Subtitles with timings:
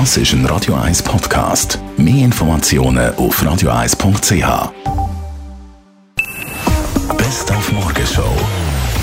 [0.00, 1.78] Das ist ein Radio 1 Podcast.
[1.96, 4.72] Mehr Informationen auf radio1.ch.
[7.16, 8.24] Best auf Morgenshow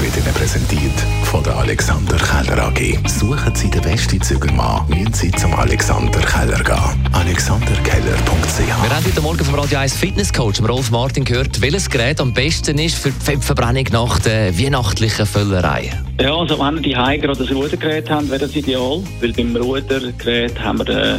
[0.00, 0.92] wird Ihnen präsentiert
[1.22, 2.98] von der Alexander Keller AG.
[3.06, 7.08] Suchen Sie den besten Zügelmann, müssen Sie zum Alexander Keller gehen.
[7.12, 12.34] AlexanderKeller.ch Wir haben heute Morgen vom Radio 1 Fitnesscoach Rolf Martin gehört, welches Gerät am
[12.34, 15.92] besten ist für die Fettverbrennung nach der weihnachtlichen Völlerei.
[16.20, 20.60] Ja, also wenn die Hause gerade ein Rudergerät haben, wäre das ideal, weil beim Rudergerät
[20.60, 21.18] haben wir äh,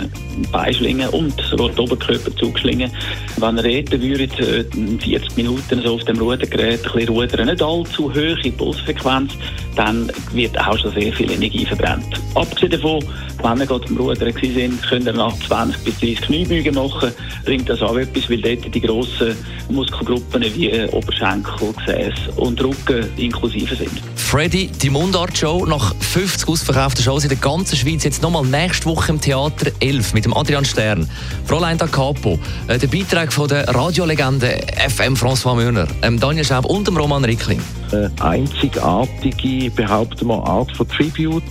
[0.52, 2.92] Beischlingen und sogar die Oberkörperzugschlingen.
[3.38, 7.64] Wenn ihr reden würdet, äh, 40 Minuten so auf dem Rudergerät ein bisschen rudern, nicht
[7.64, 9.34] allzu hohe Pulsfrequenz,
[9.76, 12.22] dann wird auch schon sehr viel Energie verbrannt.
[12.36, 13.04] Abgesehen davon,
[13.44, 17.12] wenn wir gerade am Rudern sind, könnt ihr nach 20 bis 30 Kniebeugen machen,
[17.46, 19.36] bringt das auch etwas, weil dort die grossen
[19.70, 23.92] Muskelgruppen wie Oberschenkel, Gesäß und Rücken inklusive sind.
[24.16, 29.12] Freddy, die Mundart-Show nach 50 ausverkauften Shows in der ganzen Schweiz, jetzt nochmal nächste Woche
[29.12, 31.10] im Theater 11 mit dem Adrian Stern,
[31.46, 36.66] Fräulein da Capo, äh, der Beitrag von der Radiolegende FM François Mürner, ähm, Daniel Schaub
[36.66, 37.62] und dem Roman Rickling.
[37.92, 41.44] Eine einzigartige, behaupten wir, Art von Tribute.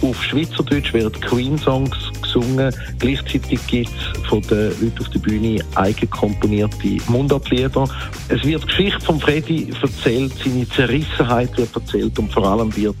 [0.00, 2.72] Auf Schweizerdeutsch werden Queen-Songs gesungen.
[2.98, 7.84] Gleichzeitig gibt es von den Leuten auf der Bühne eigenkomponierte Mundartlieder.
[8.28, 12.96] Es wird die Geschichte von Freddy erzählt, seine Zerrissenheit wird erzählt und vor allem wird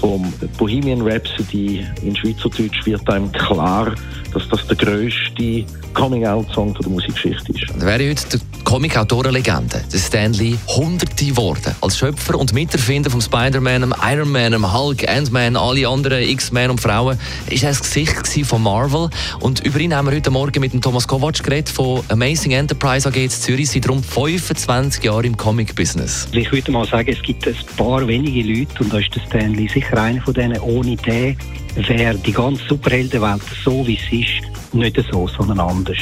[0.00, 3.94] vom Bohemian Rhapsody in Schweizerdeutsch wird einem klar,
[4.32, 7.64] dass das der grösste Coming-out-Song der Musikgeschichte ist.
[7.78, 11.74] Da wäre heute der Comic-Autorenlegende, der Stanley, Hunderte geworden.
[11.80, 17.18] Als Schöpfer und Miterfinder von Spider-Man, Iron Man, Hulk, Ant-Man, alle anderen X-Men und Frauen,
[17.48, 19.08] ist er das Gesicht von Marvel.
[19.40, 23.08] Und über ihn haben wir heute Morgen mit dem Thomas Kovac geredet von Amazing Enterprise
[23.08, 23.70] AG in Zürich.
[23.70, 26.28] Sie darum 25 Jahre im Comic-Business.
[26.32, 29.68] Ich würde mal sagen, es gibt ein paar wenige Leute, und da ist der Stanley
[29.86, 31.36] sicher einer von denen, ohne den
[31.76, 35.98] wäre die ganze Superheldenwelt so, wie sie ist, nicht so, sondern anders.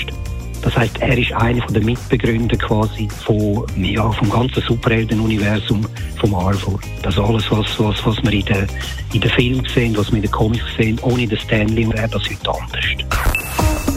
[0.63, 5.87] Das heißt, er ist einer der Mitbegründer quasi von, ja, vom ganzen Superhelden-Universum
[6.19, 6.79] von Marvel.
[7.03, 8.67] Das alles, was, was, was wir in den,
[9.13, 12.23] in den Filmen sehen, was wir in den Comics sehen, ohne den Stanley wäre das
[12.23, 12.85] heute anders.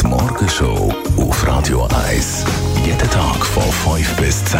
[0.02, 2.46] Die Morgenshow auf Radio 1.
[2.86, 4.60] Jeden Tag von 5 bis 10.